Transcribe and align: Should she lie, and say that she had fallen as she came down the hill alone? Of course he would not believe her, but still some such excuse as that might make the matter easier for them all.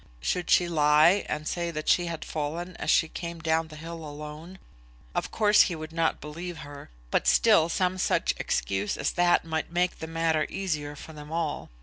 Should 0.19 0.49
she 0.49 0.67
lie, 0.67 1.27
and 1.29 1.47
say 1.47 1.69
that 1.69 1.87
she 1.87 2.07
had 2.07 2.25
fallen 2.25 2.75
as 2.77 2.89
she 2.89 3.07
came 3.07 3.37
down 3.39 3.67
the 3.67 3.75
hill 3.75 4.03
alone? 4.03 4.57
Of 5.13 5.29
course 5.29 5.61
he 5.69 5.75
would 5.75 5.91
not 5.93 6.19
believe 6.19 6.57
her, 6.65 6.89
but 7.11 7.27
still 7.27 7.69
some 7.69 7.99
such 7.99 8.33
excuse 8.39 8.97
as 8.97 9.11
that 9.11 9.45
might 9.45 9.71
make 9.71 9.99
the 9.99 10.07
matter 10.07 10.47
easier 10.49 10.95
for 10.95 11.13
them 11.13 11.31
all. 11.31 11.69